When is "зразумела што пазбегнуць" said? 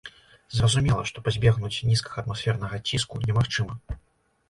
0.59-1.85